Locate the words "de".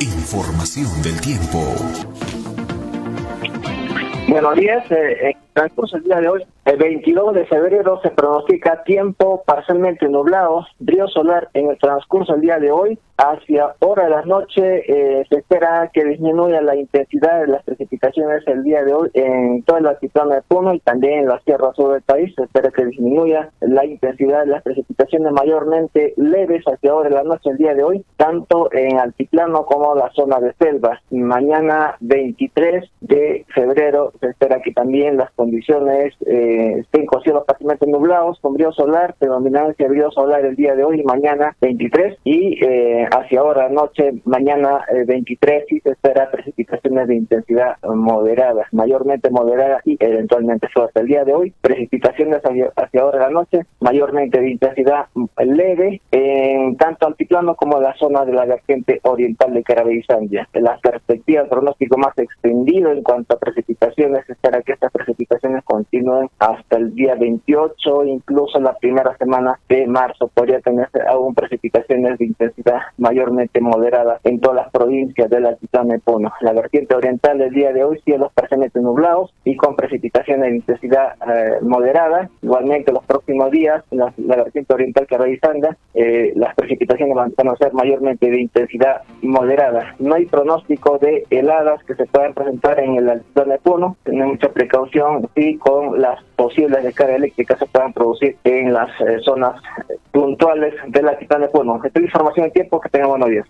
6.20-6.28, 7.34-7.46, 12.60-12.70, 14.04-14.10, 17.40-17.48, 18.84-18.94, 20.36-20.42, 24.44-24.52, 27.08-27.16, 27.74-27.82, 30.38-30.52, 33.00-33.44, 40.76-40.84, 47.08-47.16, 51.24-51.34, 54.40-54.50, 58.24-58.32, 59.54-59.62, 69.68-69.86, 72.18-72.26, 75.92-76.00, 77.72-77.84, 80.50-80.56, 88.30-88.40, 90.98-91.24, 93.52-93.58, 101.46-101.52, 102.46-102.52